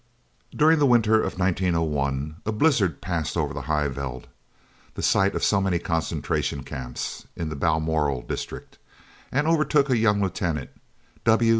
During 0.51 0.79
the 0.79 0.87
winter 0.87 1.21
of 1.21 1.37
1901 1.37 2.37
a 2.47 2.51
blizzard 2.51 3.01
passed 3.01 3.37
over 3.37 3.53
the 3.53 3.61
High 3.69 3.87
Veld, 3.87 4.27
the 4.95 5.03
site 5.03 5.35
of 5.35 5.43
so 5.43 5.61
many 5.61 5.77
Concentration 5.77 6.63
Camps, 6.63 7.27
in 7.35 7.49
the 7.49 7.55
Balmoral 7.55 8.23
district, 8.23 8.79
and 9.31 9.45
overtook 9.45 9.91
a 9.91 9.97
young 9.97 10.19
lieutenant, 10.19 10.71
W. 11.23 11.49